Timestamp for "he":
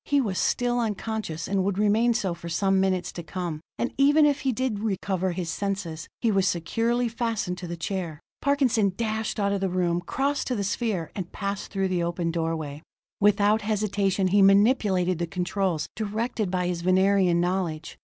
0.03-0.19, 4.39-4.51, 6.21-6.31, 14.29-14.41